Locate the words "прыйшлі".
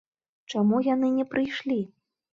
1.35-1.79